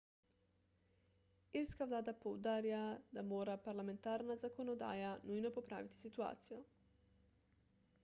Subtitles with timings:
[1.61, 2.81] irska vlada poudarja
[3.19, 6.63] da mora parlamentarna zakonodaja nujno popraviti situacijo